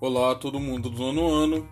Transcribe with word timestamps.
Olá, 0.00 0.32
todo 0.32 0.60
mundo 0.60 0.88
do 0.88 1.12
nono 1.12 1.26
ano. 1.28 1.68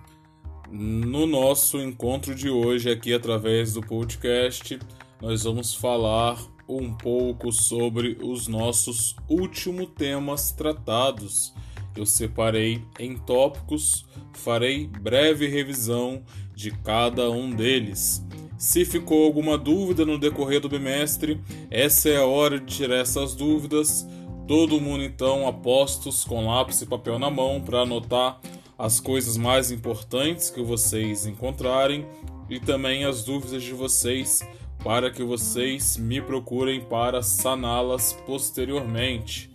No 0.68 1.28
nosso 1.28 1.78
encontro 1.78 2.34
de 2.34 2.50
hoje, 2.50 2.90
aqui 2.90 3.14
através 3.14 3.74
do 3.74 3.80
podcast, 3.80 4.80
nós 5.22 5.44
vamos 5.44 5.76
falar 5.76 6.36
um 6.68 6.92
pouco 6.92 7.52
sobre 7.52 8.18
os 8.20 8.48
nossos 8.48 9.14
últimos 9.28 9.90
temas 9.96 10.50
tratados. 10.50 11.54
Eu 11.96 12.04
separei 12.04 12.82
em 12.98 13.16
tópicos, 13.16 14.04
farei 14.32 14.88
breve 14.88 15.46
revisão 15.46 16.24
de 16.52 16.72
cada 16.72 17.30
um 17.30 17.54
deles. 17.54 18.26
Se 18.58 18.84
ficou 18.84 19.24
alguma 19.24 19.56
dúvida 19.56 20.04
no 20.04 20.18
decorrer 20.18 20.60
do 20.60 20.68
bimestre, 20.68 21.40
essa 21.70 22.08
é 22.08 22.16
a 22.16 22.26
hora 22.26 22.58
de 22.58 22.74
tirar 22.74 22.96
essas 22.96 23.36
dúvidas 23.36 24.04
Todo 24.46 24.80
mundo 24.80 25.02
então 25.02 25.48
apostos 25.48 26.24
com 26.24 26.46
lápis 26.46 26.80
e 26.80 26.86
papel 26.86 27.18
na 27.18 27.28
mão 27.28 27.60
para 27.60 27.80
anotar 27.80 28.40
as 28.78 29.00
coisas 29.00 29.36
mais 29.36 29.72
importantes 29.72 30.50
que 30.50 30.62
vocês 30.62 31.26
encontrarem 31.26 32.06
e 32.48 32.60
também 32.60 33.04
as 33.04 33.24
dúvidas 33.24 33.64
de 33.64 33.72
vocês 33.72 34.46
para 34.84 35.10
que 35.10 35.24
vocês 35.24 35.96
me 35.96 36.20
procurem 36.22 36.80
para 36.80 37.22
saná-las 37.22 38.12
posteriormente. 38.24 39.50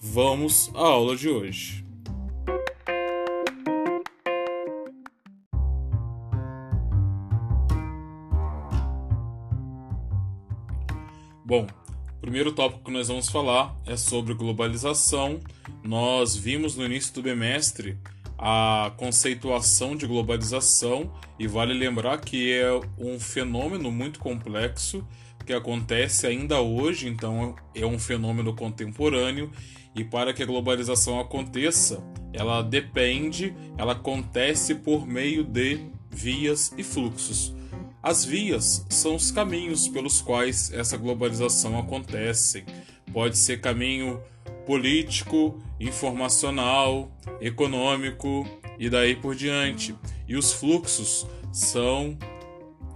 Vamos 0.00 0.70
à 0.72 0.86
aula 0.86 1.16
de 1.16 1.28
hoje. 1.28 1.84
Bom, 11.44 11.66
primeiro 12.28 12.52
tópico 12.52 12.84
que 12.84 12.90
nós 12.90 13.08
vamos 13.08 13.30
falar 13.30 13.74
é 13.86 13.96
sobre 13.96 14.34
globalização. 14.34 15.40
Nós 15.82 16.36
vimos 16.36 16.76
no 16.76 16.84
início 16.84 17.14
do 17.14 17.22
bimestre 17.22 17.96
a 18.36 18.92
conceituação 18.98 19.96
de 19.96 20.06
globalização 20.06 21.10
e 21.38 21.46
vale 21.46 21.72
lembrar 21.72 22.20
que 22.20 22.52
é 22.52 22.68
um 22.98 23.18
fenômeno 23.18 23.90
muito 23.90 24.18
complexo 24.18 25.02
que 25.46 25.54
acontece 25.54 26.26
ainda 26.26 26.60
hoje, 26.60 27.08
então 27.08 27.56
é 27.74 27.86
um 27.86 27.98
fenômeno 27.98 28.54
contemporâneo 28.54 29.50
e 29.96 30.04
para 30.04 30.34
que 30.34 30.42
a 30.42 30.46
globalização 30.46 31.18
aconteça, 31.18 32.04
ela 32.34 32.60
depende, 32.60 33.54
ela 33.78 33.92
acontece 33.92 34.74
por 34.74 35.06
meio 35.06 35.42
de 35.42 35.80
vias 36.10 36.74
e 36.76 36.82
fluxos. 36.82 37.54
As 38.02 38.24
vias 38.24 38.86
são 38.88 39.16
os 39.16 39.30
caminhos 39.30 39.88
pelos 39.88 40.20
quais 40.20 40.72
essa 40.72 40.96
globalização 40.96 41.78
acontece. 41.78 42.64
Pode 43.12 43.36
ser 43.36 43.60
caminho 43.60 44.20
político, 44.64 45.60
informacional, 45.80 47.10
econômico 47.40 48.46
e 48.78 48.88
daí 48.88 49.16
por 49.16 49.34
diante. 49.34 49.96
E 50.28 50.36
os 50.36 50.52
fluxos 50.52 51.26
são 51.52 52.16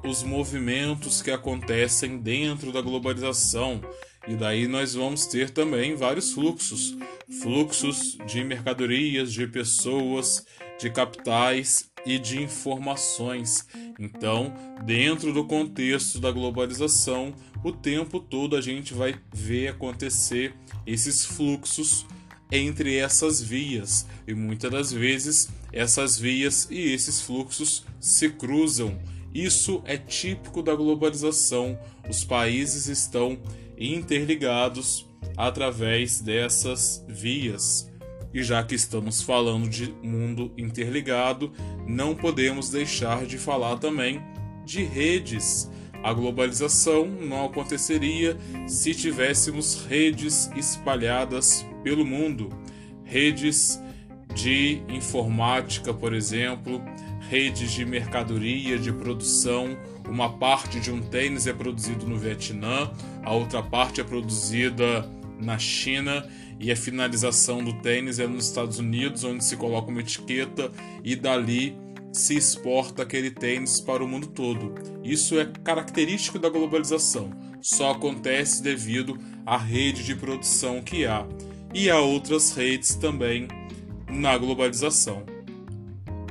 os 0.04 0.22
movimentos 0.22 1.22
que 1.22 1.30
acontecem 1.30 2.18
dentro 2.18 2.72
da 2.72 2.80
globalização. 2.80 3.80
E 4.28 4.36
daí 4.36 4.68
nós 4.68 4.94
vamos 4.94 5.26
ter 5.26 5.50
também 5.50 5.96
vários 5.96 6.32
fluxos: 6.32 6.96
fluxos 7.42 8.16
de 8.26 8.44
mercadorias, 8.44 9.32
de 9.32 9.46
pessoas, 9.46 10.46
de 10.82 10.90
capitais 10.90 11.90
e 12.04 12.18
de 12.18 12.42
informações. 12.42 13.64
Então, 13.98 14.52
dentro 14.84 15.32
do 15.32 15.44
contexto 15.44 16.18
da 16.18 16.32
globalização, 16.32 17.32
o 17.62 17.70
tempo 17.70 18.18
todo 18.18 18.56
a 18.56 18.60
gente 18.60 18.92
vai 18.92 19.14
ver 19.32 19.68
acontecer 19.68 20.54
esses 20.84 21.24
fluxos 21.24 22.04
entre 22.50 22.96
essas 22.96 23.40
vias 23.40 24.06
e 24.26 24.34
muitas 24.34 24.70
das 24.70 24.92
vezes 24.92 25.48
essas 25.72 26.18
vias 26.18 26.68
e 26.68 26.92
esses 26.92 27.20
fluxos 27.20 27.84
se 28.00 28.28
cruzam. 28.30 28.98
Isso 29.32 29.82
é 29.86 29.96
típico 29.96 30.62
da 30.62 30.74
globalização. 30.74 31.78
Os 32.10 32.24
países 32.24 32.88
estão 32.88 33.40
interligados 33.78 35.06
através 35.36 36.20
dessas 36.20 37.04
vias. 37.08 37.91
E 38.34 38.42
já 38.42 38.62
que 38.62 38.74
estamos 38.74 39.20
falando 39.22 39.68
de 39.68 39.94
mundo 40.02 40.52
interligado, 40.56 41.52
não 41.86 42.14
podemos 42.14 42.70
deixar 42.70 43.26
de 43.26 43.36
falar 43.36 43.78
também 43.78 44.22
de 44.64 44.84
redes. 44.84 45.70
A 46.02 46.12
globalização 46.12 47.06
não 47.06 47.46
aconteceria 47.46 48.36
se 48.66 48.94
tivéssemos 48.94 49.84
redes 49.84 50.50
espalhadas 50.56 51.64
pelo 51.84 52.04
mundo. 52.04 52.48
Redes 53.04 53.80
de 54.34 54.82
informática, 54.88 55.92
por 55.92 56.14
exemplo, 56.14 56.82
redes 57.28 57.72
de 57.72 57.84
mercadoria, 57.84 58.78
de 58.78 58.92
produção. 58.92 59.76
Uma 60.08 60.30
parte 60.30 60.80
de 60.80 60.90
um 60.90 61.00
tênis 61.00 61.46
é 61.46 61.52
produzido 61.52 62.06
no 62.06 62.18
Vietnã, 62.18 62.90
a 63.22 63.32
outra 63.32 63.62
parte 63.62 64.00
é 64.00 64.04
produzida 64.04 65.08
na 65.42 65.58
China 65.58 66.26
e 66.58 66.70
a 66.70 66.76
finalização 66.76 67.62
do 67.62 67.72
tênis 67.82 68.18
é 68.18 68.26
nos 68.26 68.46
Estados 68.46 68.78
Unidos, 68.78 69.24
onde 69.24 69.44
se 69.44 69.56
coloca 69.56 69.90
uma 69.90 70.00
etiqueta 70.00 70.70
e 71.02 71.16
dali 71.16 71.76
se 72.12 72.36
exporta 72.36 73.02
aquele 73.02 73.30
tênis 73.30 73.80
para 73.80 74.04
o 74.04 74.08
mundo 74.08 74.28
todo. 74.28 74.74
Isso 75.02 75.38
é 75.38 75.46
característico 75.64 76.38
da 76.38 76.48
globalização, 76.48 77.30
só 77.60 77.90
acontece 77.90 78.62
devido 78.62 79.18
à 79.44 79.56
rede 79.56 80.04
de 80.04 80.14
produção 80.14 80.82
que 80.82 81.04
há 81.04 81.26
e 81.74 81.90
há 81.90 81.98
outras 81.98 82.54
redes 82.54 82.94
também 82.94 83.48
na 84.10 84.36
globalização. 84.36 85.24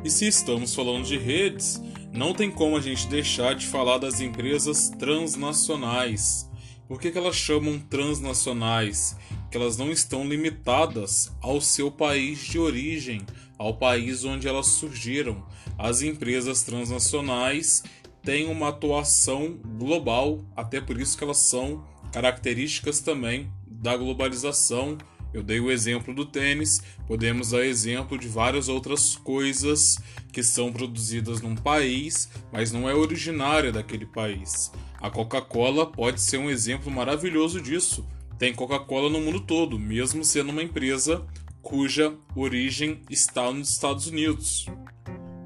E 0.04 0.10
se 0.10 0.28
estamos 0.28 0.74
falando 0.74 1.06
de 1.06 1.18
redes, 1.18 1.82
não 2.14 2.34
tem 2.34 2.52
como 2.52 2.78
a 2.78 2.82
gente 2.82 3.08
deixar 3.08 3.56
de 3.56 3.66
falar 3.66 3.98
das 3.98 4.20
empresas 4.20 4.90
transnacionais. 4.90 6.50
Por 6.92 7.00
que, 7.00 7.10
que 7.10 7.18
elas 7.18 7.38
chamam 7.38 7.80
transnacionais? 7.80 9.16
Que 9.50 9.56
elas 9.56 9.78
não 9.78 9.94
estão 9.94 10.28
limitadas 10.28 11.32
ao 11.40 11.62
seu 11.62 11.90
país 11.90 12.40
de 12.40 12.60
origem, 12.60 13.22
ao 13.58 13.78
país 13.78 14.26
onde 14.26 14.46
elas 14.46 14.68
surgiram. 14.68 15.42
As 15.78 16.02
empresas 16.02 16.64
transnacionais 16.64 17.82
têm 18.22 18.50
uma 18.50 18.68
atuação 18.68 19.58
global, 19.80 20.44
até 20.54 20.82
por 20.82 21.00
isso 21.00 21.18
que 21.18 21.24
elas 21.24 21.38
são 21.38 21.82
características 22.12 23.00
também 23.00 23.50
da 23.66 23.96
globalização. 23.96 24.98
Eu 25.34 25.42
dei 25.42 25.60
o 25.60 25.72
exemplo 25.72 26.14
do 26.14 26.26
tênis, 26.26 26.82
podemos 27.08 27.52
dar 27.52 27.66
exemplo 27.66 28.18
de 28.18 28.28
várias 28.28 28.68
outras 28.68 29.16
coisas 29.16 29.98
que 30.32 30.44
são 30.44 30.72
produzidas 30.72 31.42
num 31.42 31.56
país, 31.56 32.30
mas 32.52 32.72
não 32.72 32.90
é 32.90 32.94
originária 32.94 33.72
daquele 33.72 34.06
país. 34.06 34.72
A 35.00 35.10
Coca-Cola 35.10 35.86
pode 35.86 36.22
ser 36.22 36.38
um 36.38 36.50
exemplo 36.50 36.92
maravilhoso 36.92 37.62
disso. 37.62 38.06
Tem 38.38 38.54
Coca-Cola 38.54 39.10
no 39.10 39.22
mundo 39.22 39.40
todo, 39.40 39.80
mesmo 39.80 40.24
sendo 40.24 40.50
uma 40.50 40.64
empresa 40.64 41.26
cuja 41.62 42.14
origem 42.36 43.02
está 43.10 43.52
nos 43.52 43.70
Estados 43.70 44.08
Unidos. 44.08 44.66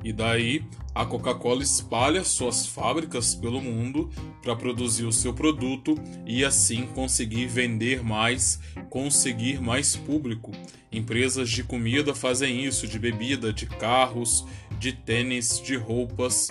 E 0.04 0.14
daí 0.14 0.64
a 0.94 1.06
Coca-Cola 1.06 1.62
espalha 1.62 2.24
suas 2.24 2.66
fábricas 2.66 3.36
pelo 3.36 3.60
mundo 3.60 4.10
para 4.42 4.56
produzir 4.56 5.04
o 5.04 5.12
seu 5.12 5.34
produto 5.34 5.96
e 6.26 6.46
assim 6.46 6.86
conseguir 6.86 7.48
vender 7.48 8.02
mais, 8.02 8.60
conseguir 8.96 9.60
mais 9.60 9.94
público. 9.94 10.54
Empresas 10.90 11.50
de 11.50 11.66
comida 11.66 12.16
fazem 12.16 12.64
isso, 12.64 12.88
de 12.88 12.98
bebida, 12.98 13.52
de 13.52 13.66
carros, 13.66 14.46
de 14.80 14.94
tênis, 14.94 15.60
de 15.60 15.76
roupas 15.76 16.48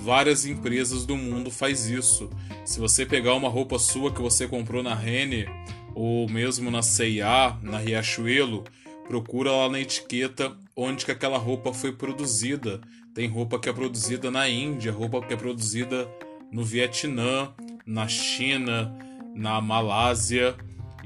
várias 0.00 0.46
empresas 0.46 1.04
do 1.04 1.16
mundo 1.16 1.50
faz 1.50 1.86
isso. 1.86 2.30
Se 2.64 2.78
você 2.78 3.04
pegar 3.04 3.34
uma 3.34 3.48
roupa 3.48 3.80
sua 3.80 4.12
que 4.12 4.22
você 4.22 4.46
comprou 4.46 4.80
na 4.80 4.94
Renner 4.94 5.50
ou 5.92 6.28
mesmo 6.28 6.70
na 6.70 6.82
C&A, 6.82 7.58
na 7.60 7.78
Riachuelo, 7.78 8.62
procura 9.08 9.50
lá 9.50 9.68
na 9.68 9.80
etiqueta 9.80 10.56
onde 10.76 11.04
que 11.04 11.10
aquela 11.10 11.36
roupa 11.36 11.72
foi 11.72 11.90
produzida. 11.90 12.80
Tem 13.12 13.26
roupa 13.26 13.58
que 13.58 13.68
é 13.68 13.72
produzida 13.72 14.30
na 14.30 14.48
Índia, 14.48 14.92
roupa 14.92 15.20
que 15.20 15.34
é 15.34 15.36
produzida 15.36 16.08
no 16.52 16.62
Vietnã, 16.62 17.52
na 17.84 18.06
China, 18.06 18.96
na 19.34 19.60
Malásia 19.60 20.56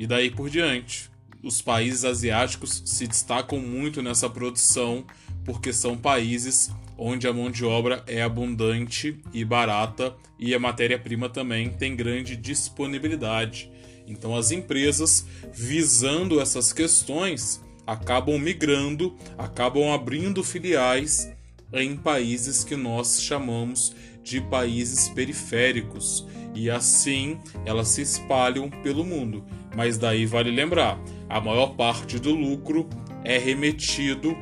e 0.03 0.07
daí 0.07 0.33
por 0.33 0.51
diante. 0.51 1.09
Os 1.45 1.63
países 1.63 2.05
asiáticos 2.05 2.83
se 2.85 3.07
destacam 3.07 3.61
muito 3.61 4.03
nessa 4.03 4.29
produção 4.29 5.05
porque 5.45 5.73
são 5.73 5.97
países 5.97 6.73
onde 6.99 7.29
a 7.29 7.33
mão 7.33 7.49
de 7.49 7.65
obra 7.65 8.03
é 8.09 8.21
abundante 8.21 9.21
e 9.33 9.45
barata 9.45 10.13
e 10.41 10.57
a 10.57 10.59
matéria-prima 10.59 11.29
também 11.29 11.71
tem 11.71 11.95
grande 11.95 12.35
disponibilidade. 12.35 13.71
Então, 14.05 14.35
as 14.35 14.51
empresas, 14.51 15.25
visando 15.53 16.41
essas 16.41 16.73
questões, 16.73 17.61
acabam 17.87 18.37
migrando, 18.41 19.17
acabam 19.39 19.93
abrindo 19.93 20.43
filiais 20.43 21.33
em 21.73 21.97
países 21.97 22.65
que 22.65 22.75
nós 22.75 23.23
chamamos 23.23 23.95
de 24.25 24.41
países 24.41 25.09
periféricos 25.11 26.27
e 26.55 26.69
assim 26.69 27.39
elas 27.65 27.87
se 27.87 28.03
espalham 28.03 28.69
pelo 28.69 29.05
mundo. 29.05 29.45
Mas 29.77 29.97
daí 29.97 30.27
vale 30.27 30.51
lembrar, 30.51 30.99
a 31.29 31.41
maior 31.41 31.75
parte 31.75 32.19
do 32.19 32.35
lucro 32.35 32.89
é 33.25 33.39
remetido 33.39 34.37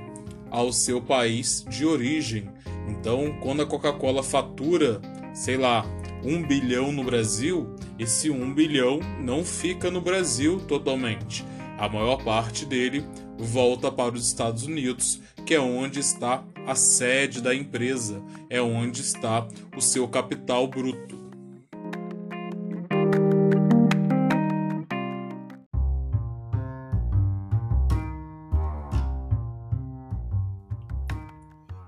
ao 0.51 0.73
seu 0.73 1.01
país 1.01 1.65
de 1.69 1.87
origem. 1.87 2.51
Então, 2.89 3.37
quando 3.41 3.63
a 3.63 3.67
Coca-Cola 3.67 4.23
fatura, 4.23 5.01
sei 5.33 5.57
lá, 5.57 5.85
um 6.25 6.43
bilhão 6.43 6.93
no 6.93 7.05
Brasil, 7.05 7.75
esse 7.99 8.31
um 8.31 8.53
bilhão 8.53 8.99
não 9.21 9.45
fica 9.45 9.91
no 9.91 10.01
Brasil 10.01 10.61
totalmente. 10.67 11.45
A 11.79 11.89
maior 11.89 12.23
parte 12.23 12.67
dele 12.67 13.05
volta 13.39 13.91
para 13.91 14.15
os 14.15 14.27
Estados 14.27 14.65
Unidos, 14.65 15.21
que 15.47 15.55
é 15.55 15.61
onde 15.61 16.01
está 16.01 16.45
a 16.67 16.75
sede 16.75 17.41
da 17.41 17.55
empresa, 17.55 18.23
é 18.51 18.61
onde 18.61 19.01
está 19.01 19.47
o 19.77 19.81
seu 19.81 20.07
capital 20.07 20.67
bruto. 20.67 21.20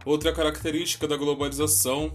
Outra 0.04 0.32
característica 0.32 1.06
da 1.06 1.16
globalização 1.16 2.12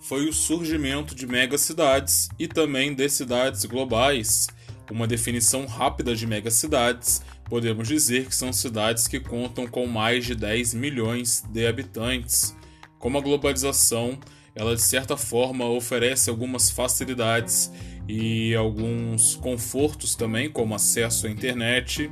foi 0.00 0.28
o 0.28 0.32
surgimento 0.32 1.14
de 1.14 1.26
megacidades 1.26 2.28
e 2.38 2.46
também 2.46 2.94
de 2.94 3.08
cidades 3.08 3.64
globais. 3.64 4.46
Uma 4.90 5.06
definição 5.06 5.66
rápida 5.66 6.14
de 6.14 6.26
megacidades, 6.26 7.22
podemos 7.46 7.88
dizer 7.88 8.26
que 8.26 8.36
são 8.36 8.52
cidades 8.52 9.08
que 9.08 9.18
contam 9.18 9.66
com 9.66 9.86
mais 9.86 10.26
de 10.26 10.34
10 10.34 10.74
milhões 10.74 11.42
de 11.50 11.66
habitantes. 11.66 12.54
Como 12.98 13.18
a 13.18 13.20
globalização, 13.20 14.18
ela 14.54 14.76
de 14.76 14.82
certa 14.82 15.16
forma 15.16 15.66
oferece 15.66 16.30
algumas 16.30 16.70
facilidades 16.70 17.72
e 18.06 18.54
alguns 18.54 19.34
confortos 19.36 20.14
também, 20.14 20.48
como 20.48 20.74
acesso 20.74 21.26
à 21.26 21.30
internet, 21.30 22.10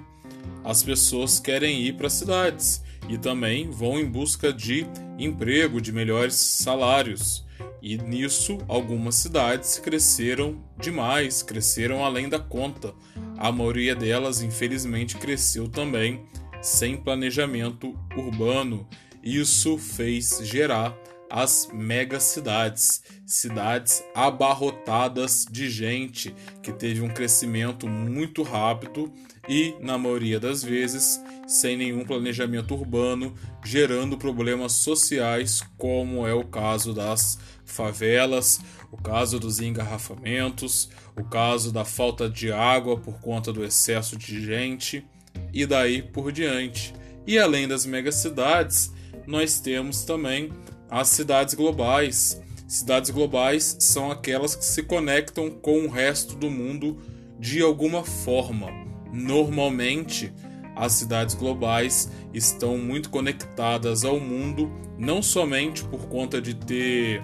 as 0.64 0.82
pessoas 0.82 1.38
querem 1.38 1.82
ir 1.82 1.92
para 1.92 2.10
cidades 2.10 2.82
e 3.08 3.19
também 3.19 3.70
vão 3.70 3.99
em 3.99 4.04
busca 4.04 4.52
de 4.52 4.87
emprego, 5.19 5.81
de 5.81 5.93
melhores 5.93 6.34
salários. 6.34 7.44
E 7.81 7.96
nisso, 7.99 8.58
algumas 8.69 9.16
cidades 9.16 9.78
cresceram 9.78 10.62
demais, 10.78 11.43
cresceram 11.43 12.04
além 12.04 12.28
da 12.28 12.38
conta. 12.38 12.94
A 13.37 13.50
maioria 13.50 13.94
delas, 13.94 14.40
infelizmente, 14.40 15.16
cresceu 15.16 15.69
também 15.69 16.25
sem 16.60 16.96
planejamento 16.96 17.99
urbano. 18.16 18.87
Isso 19.22 19.76
fez 19.78 20.40
gerar 20.44 20.96
as 21.28 21.69
megacidades, 21.72 23.02
cidades 23.26 24.05
abarrotadas 24.14 25.46
de 25.50 25.70
gente 25.70 26.34
que 26.62 26.72
teve 26.72 27.00
um 27.00 27.08
crescimento 27.08 27.88
muito 27.88 28.43
rápido 28.43 29.10
e, 29.48 29.75
na 29.81 29.96
maioria 29.96 30.38
das 30.38 30.62
vezes, 30.62 31.19
sem 31.47 31.77
nenhum 31.77 32.05
planejamento 32.05 32.75
urbano, 32.75 33.35
gerando 33.65 34.17
problemas 34.17 34.73
sociais, 34.73 35.62
como 35.77 36.27
é 36.27 36.35
o 36.35 36.44
caso 36.44 36.93
das 36.94 37.39
favelas, 37.65 38.61
o 38.91 38.97
caso 38.97 39.39
dos 39.41 39.61
engarrafamentos, 39.61 40.91
o 41.17 41.25
caso 41.25 41.73
da 41.73 41.85
falta 41.85 42.29
de 42.29 42.53
água 42.53 42.97
por 42.99 43.21
conta 43.21 43.53
do 43.53 43.65
excesso 43.65 44.17
de 44.17 44.44
gente 44.44 45.05
e 45.53 45.65
daí 45.67 46.03
por 46.03 46.31
diante. 46.31 46.94
E 47.27 47.39
além 47.39 47.69
das 47.69 47.87
megacidades, 47.87 48.93
nós 49.27 49.61
temos 49.61 50.05
também 50.05 50.53
as 50.91 51.09
cidades 51.09 51.55
globais. 51.55 52.41
Cidades 52.67 53.11
globais 53.11 53.77
são 53.81 54.11
aquelas 54.11 54.55
que 54.55 54.65
se 54.65 54.83
conectam 54.83 55.50
com 55.50 55.85
o 55.85 55.91
resto 55.91 56.35
do 56.35 56.50
mundo 56.50 56.99
de 57.39 57.61
alguma 57.62 58.05
forma. 58.05 58.69
Normalmente, 59.12 60.33
as 60.74 60.92
cidades 60.92 61.34
globais 61.34 62.10
estão 62.32 62.78
muito 62.78 63.10
conectadas 63.10 64.04
ao 64.04 64.19
mundo, 64.19 64.70
não 64.98 65.22
somente 65.22 65.84
por 65.84 66.08
conta 66.08 66.40
de 66.40 66.54
ter 66.54 67.22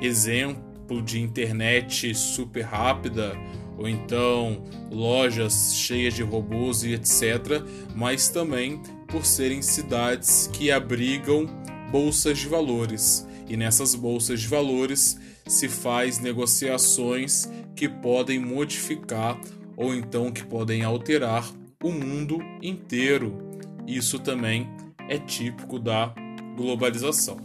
exemplo 0.00 1.02
de 1.02 1.20
internet 1.20 2.14
super 2.14 2.62
rápida 2.62 3.36
ou 3.76 3.88
então 3.88 4.64
lojas 4.90 5.74
cheias 5.74 6.14
de 6.14 6.22
robôs 6.22 6.82
e 6.82 6.94
etc, 6.94 7.62
mas 7.94 8.28
também 8.28 8.82
por 9.06 9.24
serem 9.24 9.62
cidades 9.62 10.50
que 10.52 10.70
abrigam 10.70 11.46
bolsas 11.90 12.38
de 12.38 12.48
valores. 12.48 13.26
E 13.48 13.56
nessas 13.56 13.94
bolsas 13.94 14.40
de 14.40 14.48
valores 14.48 15.18
se 15.46 15.68
faz 15.68 16.18
negociações 16.18 17.48
que 17.74 17.88
podem 17.88 18.38
modificar 18.38 19.40
ou 19.76 19.94
então 19.94 20.30
que 20.30 20.44
podem 20.44 20.82
alterar 20.82 21.48
o 21.82 21.92
mundo 21.92 22.38
inteiro. 22.60 23.38
Isso 23.86 24.18
também 24.18 24.68
é 25.08 25.16
típico 25.18 25.78
da 25.78 26.12
globalização. 26.56 27.36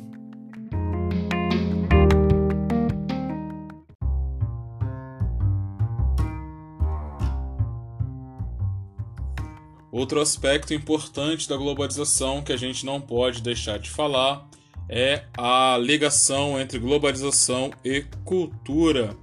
Outro 9.92 10.20
aspecto 10.20 10.74
importante 10.74 11.48
da 11.48 11.56
globalização 11.56 12.42
que 12.42 12.52
a 12.52 12.58
gente 12.58 12.84
não 12.84 13.00
pode 13.00 13.44
deixar 13.44 13.78
de 13.78 13.92
falar 13.92 14.50
é 14.90 15.26
a 15.38 15.78
ligação 15.80 16.60
entre 16.60 16.80
globalização 16.80 17.72
e 17.86 18.02
cultura. 18.26 19.16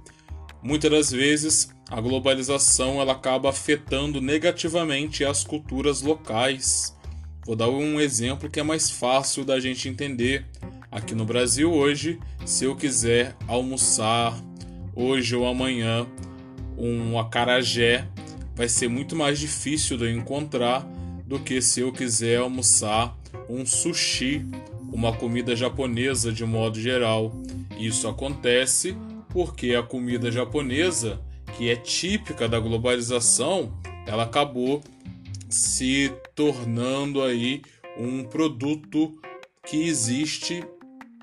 Muitas 0.63 0.89
das 0.89 1.11
vezes 1.11 1.69
a 1.91 1.99
globalização 1.99 3.01
ela 3.01 3.11
acaba 3.11 3.49
afetando 3.49 4.21
negativamente 4.21 5.25
as 5.25 5.43
culturas 5.43 6.01
locais. 6.01 6.95
Vou 7.45 7.53
dar 7.53 7.69
um 7.69 7.99
exemplo 7.99 8.49
que 8.49 8.61
é 8.61 8.63
mais 8.63 8.89
fácil 8.89 9.43
da 9.43 9.59
gente 9.59 9.89
entender. 9.89 10.45
Aqui 10.89 11.13
no 11.13 11.25
Brasil 11.25 11.69
hoje, 11.69 12.17
se 12.45 12.63
eu 12.63 12.77
quiser 12.77 13.35
almoçar 13.45 14.33
hoje 14.95 15.35
ou 15.35 15.45
amanhã 15.45 16.07
um 16.77 17.19
acarajé, 17.19 18.07
vai 18.55 18.69
ser 18.69 18.87
muito 18.87 19.13
mais 19.13 19.37
difícil 19.37 19.97
de 19.97 20.09
encontrar 20.09 20.87
do 21.25 21.39
que 21.39 21.61
se 21.61 21.81
eu 21.81 21.91
quiser 21.91 22.37
almoçar 22.37 23.17
um 23.49 23.65
sushi, 23.65 24.45
uma 24.93 25.11
comida 25.11 25.57
japonesa 25.57 26.31
de 26.31 26.45
modo 26.45 26.79
geral. 26.79 27.35
Isso 27.77 28.07
acontece 28.07 28.95
porque 29.33 29.75
a 29.75 29.83
comida 29.83 30.31
japonesa 30.31 31.19
que 31.61 31.69
é 31.69 31.75
típica 31.75 32.49
da 32.49 32.59
globalização, 32.59 33.71
ela 34.07 34.23
acabou 34.23 34.81
se 35.47 36.11
tornando 36.33 37.21
aí 37.21 37.61
um 37.95 38.23
produto 38.23 39.15
que 39.67 39.83
existe 39.83 40.63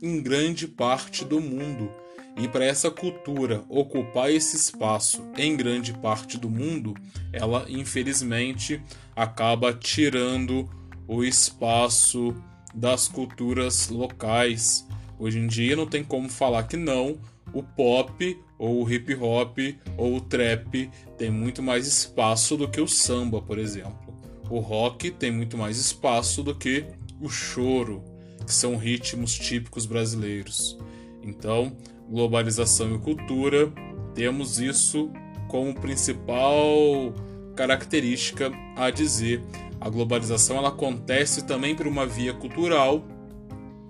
em 0.01 0.23
grande 0.23 0.69
parte 0.69 1.25
do 1.25 1.41
mundo. 1.41 1.91
E 2.37 2.47
para 2.47 2.65
essa 2.65 2.89
cultura 2.89 3.65
ocupar 3.69 4.31
esse 4.31 4.55
espaço 4.55 5.29
em 5.37 5.57
grande 5.57 5.93
parte 5.93 6.39
do 6.39 6.49
mundo, 6.49 6.95
ela 7.33 7.67
infelizmente 7.69 8.81
acaba 9.17 9.73
tirando 9.73 10.71
o 11.09 11.25
espaço 11.25 12.33
das 12.73 13.09
culturas 13.09 13.89
locais. 13.89 14.87
Hoje 15.19 15.41
em 15.41 15.49
dia 15.49 15.75
não 15.75 15.85
tem 15.85 16.05
como 16.05 16.29
falar 16.29 16.63
que 16.63 16.77
não, 16.77 17.19
o 17.53 17.61
pop 17.61 18.39
ou 18.59 18.83
o 18.83 18.93
hip 18.93 19.15
hop 19.15 19.59
ou 19.97 20.17
o 20.17 20.21
trap 20.21 20.91
tem 21.17 21.31
muito 21.31 21.63
mais 21.63 21.87
espaço 21.87 22.57
do 22.57 22.69
que 22.69 22.81
o 22.81 22.89
samba, 22.89 23.41
por 23.41 23.59
exemplo. 23.59 24.15
O 24.51 24.59
rock 24.59 25.11
tem 25.11 25.31
muito 25.31 25.57
mais 25.57 25.79
espaço 25.79 26.43
do 26.43 26.55
que 26.55 26.85
o 27.21 27.29
choro, 27.29 28.03
que 28.45 28.53
são 28.53 28.77
ritmos 28.77 29.35
típicos 29.39 29.87
brasileiros. 29.87 30.79
Então, 31.23 31.77
globalização 32.09 32.95
e 32.95 32.99
cultura, 32.99 33.71
temos 34.15 34.59
isso 34.59 35.11
como 35.49 35.75
principal 35.75 37.15
característica 37.55 38.51
a 38.77 38.91
dizer. 38.91 39.43
A 39.81 39.89
globalização 39.89 40.57
ela 40.57 40.69
acontece 40.69 41.45
também 41.45 41.75
por 41.75 41.87
uma 41.87 42.07
via 42.07 42.33
cultural 42.33 43.05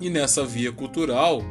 e 0.01 0.11
nessa 0.11 0.45
via 0.45 0.73
cultural 0.73 1.43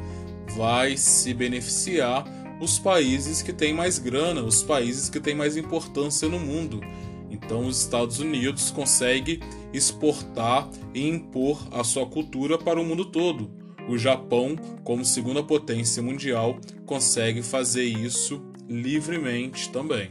vai 0.56 0.98
se 0.98 1.34
beneficiar 1.34 2.26
os 2.60 2.80
países 2.80 3.42
que 3.42 3.54
têm 3.54 3.74
mais 3.74 4.00
grana, 4.00 4.42
os 4.42 4.64
países 4.64 5.10
que 5.10 5.20
têm 5.20 5.36
mais 5.36 5.56
importância 5.58 6.28
no 6.28 6.40
mundo. 6.40 6.82
Então, 7.30 7.68
os 7.68 7.82
Estados 7.82 8.20
Unidos 8.20 8.72
consegue 8.72 9.42
exportar 9.74 10.70
e 10.94 11.08
impor 11.08 11.68
a 11.72 11.84
sua 11.84 12.06
cultura 12.06 12.58
para 12.58 12.80
o 12.80 12.86
mundo 12.86 13.06
todo. 13.06 13.52
O 13.88 13.98
Japão, 13.98 14.56
como 14.84 15.06
segunda 15.06 15.44
potência 15.44 16.02
mundial, 16.02 16.60
consegue 16.86 17.42
fazer 17.42 17.86
isso 17.86 18.42
livremente 18.68 19.70
também. 19.70 20.10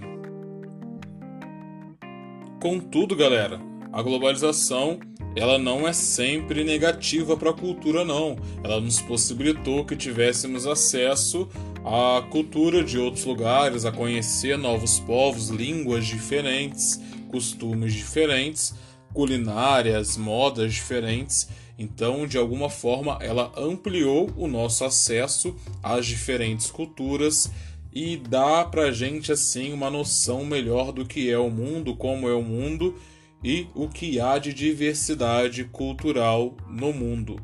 Contudo, 2.60 3.14
galera, 3.14 3.60
a 3.96 4.02
globalização 4.02 5.00
ela 5.34 5.58
não 5.58 5.88
é 5.88 5.92
sempre 5.94 6.62
negativa 6.62 7.34
para 7.34 7.48
a 7.48 7.54
cultura, 7.54 8.04
não. 8.04 8.36
Ela 8.62 8.78
nos 8.78 9.00
possibilitou 9.00 9.86
que 9.86 9.96
tivéssemos 9.96 10.66
acesso 10.66 11.48
à 11.82 12.20
cultura 12.28 12.84
de 12.84 12.98
outros 12.98 13.24
lugares, 13.24 13.86
a 13.86 13.92
conhecer 13.92 14.58
novos 14.58 15.00
povos, 15.00 15.48
línguas 15.48 16.06
diferentes, 16.06 17.00
costumes 17.30 17.94
diferentes, 17.94 18.74
culinárias, 19.14 20.18
modas 20.18 20.74
diferentes. 20.74 21.48
Então, 21.78 22.26
de 22.26 22.36
alguma 22.36 22.68
forma, 22.68 23.16
ela 23.22 23.50
ampliou 23.56 24.30
o 24.36 24.46
nosso 24.46 24.84
acesso 24.84 25.56
às 25.82 26.04
diferentes 26.04 26.70
culturas 26.70 27.50
e 27.94 28.18
dá 28.18 28.62
pra 28.62 28.92
gente 28.92 29.32
assim 29.32 29.72
uma 29.72 29.88
noção 29.88 30.44
melhor 30.44 30.92
do 30.92 31.06
que 31.06 31.30
é 31.30 31.38
o 31.38 31.48
mundo, 31.48 31.96
como 31.96 32.28
é 32.28 32.34
o 32.34 32.42
mundo 32.42 32.94
e 33.42 33.68
o 33.74 33.88
que 33.88 34.18
há 34.20 34.38
de 34.38 34.52
diversidade 34.52 35.64
cultural 35.64 36.56
no 36.68 36.92
mundo. 36.92 37.36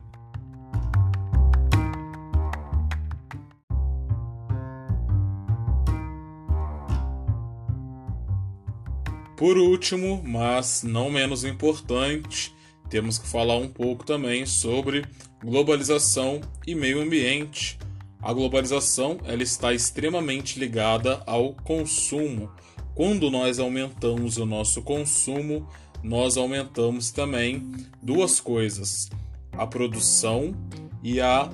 Por 9.36 9.58
último, 9.58 10.22
mas 10.24 10.84
não 10.84 11.10
menos 11.10 11.42
importante, 11.42 12.54
temos 12.88 13.18
que 13.18 13.26
falar 13.26 13.56
um 13.56 13.68
pouco 13.68 14.06
também 14.06 14.46
sobre 14.46 15.04
globalização 15.42 16.40
e 16.64 16.76
meio 16.76 17.00
ambiente. 17.00 17.76
A 18.22 18.32
globalização 18.32 19.18
ela 19.24 19.42
está 19.42 19.72
extremamente 19.72 20.60
ligada 20.60 21.20
ao 21.26 21.54
consumo. 21.54 22.52
Quando 22.94 23.30
nós 23.30 23.58
aumentamos 23.58 24.36
o 24.36 24.44
nosso 24.44 24.82
consumo, 24.82 25.66
nós 26.02 26.36
aumentamos 26.36 27.10
também 27.10 27.72
duas 28.02 28.38
coisas: 28.38 29.08
a 29.52 29.66
produção 29.66 30.54
e 31.02 31.20
a 31.20 31.48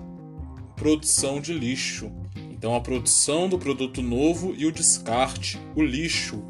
produção 0.75 1.41
de 1.41 1.53
lixo. 1.53 2.11
Então, 2.51 2.75
a 2.75 2.81
produção 2.81 3.49
do 3.49 3.57
produto 3.57 4.03
novo 4.03 4.53
e 4.57 4.67
o 4.67 4.73
descarte, 4.73 5.61
o 5.77 5.83
lixo. 5.83 6.43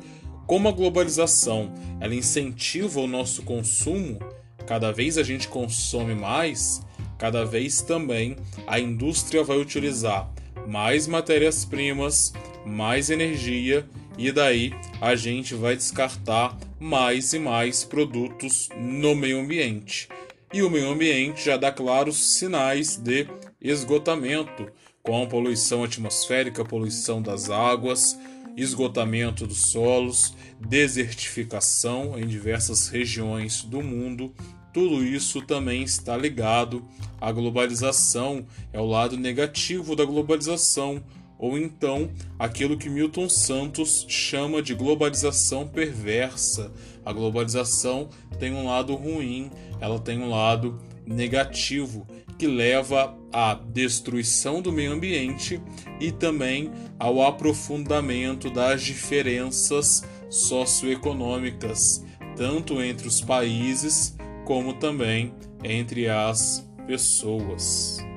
Como 0.46 0.66
a 0.66 0.72
globalização 0.72 1.70
ela 2.00 2.14
incentiva 2.14 3.00
o 3.00 3.06
nosso 3.06 3.42
consumo, 3.42 4.18
cada 4.66 4.90
vez 4.90 5.18
a 5.18 5.22
gente 5.22 5.48
consome 5.48 6.14
mais, 6.14 6.80
cada 7.18 7.44
vez 7.44 7.82
também 7.82 8.36
a 8.66 8.80
indústria 8.80 9.44
vai 9.44 9.58
utilizar 9.58 10.32
mais 10.66 11.06
matérias-primas, 11.06 12.32
mais 12.64 13.10
energia 13.10 13.86
e 14.18 14.32
daí 14.32 14.74
a 15.00 15.14
gente 15.14 15.54
vai 15.54 15.76
descartar 15.76 16.58
mais 16.80 17.32
e 17.32 17.38
mais 17.38 17.84
produtos 17.84 18.68
no 18.76 19.14
meio 19.14 19.40
ambiente. 19.40 20.08
E 20.52 20.62
o 20.62 20.70
meio 20.70 20.90
ambiente 20.90 21.44
já 21.44 21.56
dá 21.56 21.70
claros 21.70 22.34
sinais 22.34 22.96
de 22.96 23.28
esgotamento, 23.60 24.70
com 25.02 25.26
poluição 25.26 25.84
atmosférica, 25.84 26.64
poluição 26.64 27.22
das 27.22 27.48
águas, 27.48 28.18
esgotamento 28.56 29.46
dos 29.46 29.70
solos, 29.70 30.34
desertificação 30.58 32.18
em 32.18 32.26
diversas 32.26 32.88
regiões 32.88 33.62
do 33.62 33.82
mundo. 33.82 34.34
Tudo 34.72 35.04
isso 35.04 35.40
também 35.42 35.82
está 35.82 36.16
ligado 36.16 36.84
à 37.20 37.30
globalização, 37.30 38.44
é 38.72 38.80
o 38.80 38.86
lado 38.86 39.16
negativo 39.16 39.94
da 39.94 40.04
globalização, 40.04 41.02
ou 41.38 41.56
então 41.56 42.10
aquilo 42.38 42.76
que 42.76 42.90
Milton 42.90 43.28
Santos 43.28 44.04
chama 44.08 44.60
de 44.60 44.74
globalização 44.74 45.66
perversa. 45.68 46.72
A 47.04 47.12
globalização 47.12 48.08
tem 48.38 48.52
um 48.52 48.66
lado 48.66 48.94
ruim, 48.94 49.50
ela 49.80 49.98
tem 49.98 50.18
um 50.18 50.28
lado 50.28 50.78
negativo 51.06 52.06
que 52.38 52.46
leva 52.46 53.16
à 53.32 53.54
destruição 53.54 54.62
do 54.62 54.72
meio 54.72 54.92
ambiente 54.92 55.60
e 56.00 56.12
também 56.12 56.70
ao 56.98 57.22
aprofundamento 57.22 58.50
das 58.50 58.82
diferenças 58.82 60.04
socioeconômicas, 60.30 62.04
tanto 62.36 62.80
entre 62.80 63.08
os 63.08 63.20
países 63.20 64.16
como 64.44 64.74
também 64.74 65.34
entre 65.64 66.08
as 66.08 66.68
pessoas. 66.86 68.07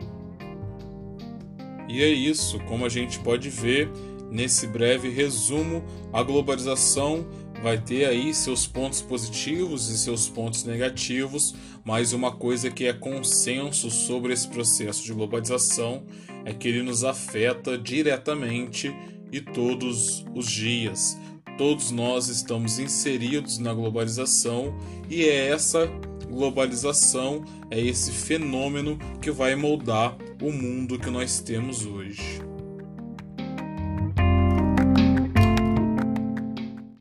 E 1.92 2.02
é 2.02 2.08
isso, 2.08 2.58
como 2.62 2.86
a 2.86 2.90
gente 2.90 3.20
pode 3.20 3.50
ver 3.50 3.92
nesse 4.32 4.66
breve 4.66 5.10
resumo, 5.10 5.84
a 6.14 6.24
globalização 6.24 7.28
vai 7.62 7.78
ter 7.78 8.06
aí 8.06 8.34
seus 8.34 8.66
pontos 8.66 9.02
positivos 9.02 9.90
e 9.90 9.98
seus 9.98 10.30
pontos 10.30 10.64
negativos, 10.64 11.54
mas 11.84 12.14
uma 12.14 12.32
coisa 12.32 12.72
que 12.72 12.86
é 12.86 12.94
consenso 12.94 13.92
sobre 13.92 14.32
esse 14.32 14.48
processo 14.48 15.04
de 15.04 15.12
globalização 15.12 16.06
é 16.46 16.54
que 16.54 16.70
ele 16.70 16.82
nos 16.82 17.04
afeta 17.04 17.78
diretamente 17.78 18.96
e 19.30 19.42
todos 19.42 20.26
os 20.34 20.50
dias. 20.50 21.20
Todos 21.58 21.92
nós 21.92 22.30
estamos 22.30 22.80
inseridos 22.80 23.58
na 23.58 23.74
globalização 23.74 24.74
e 25.10 25.26
é 25.26 25.50
essa 25.50 25.90
globalização, 26.32 27.44
é 27.70 27.80
esse 27.80 28.12
fenômeno 28.12 28.98
que 29.22 29.30
vai 29.30 29.56
moldar 29.56 30.18
o 30.42 30.52
mundo 30.52 30.98
que 30.98 31.10
nós 31.10 31.40
temos 31.40 31.86
hoje. 31.86 32.51